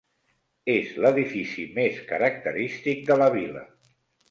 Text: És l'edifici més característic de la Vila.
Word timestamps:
És 0.75 0.93
l'edifici 1.05 1.67
més 1.77 2.01
característic 2.13 3.07
de 3.13 3.21
la 3.23 3.31
Vila. 3.39 3.67